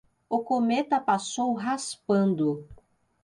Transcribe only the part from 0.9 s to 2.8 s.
passou raspando